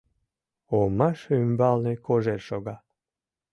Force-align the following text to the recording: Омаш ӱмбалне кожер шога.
Омаш 0.79 1.19
ӱмбалне 1.39 1.93
кожер 2.05 2.41
шога. 2.47 2.75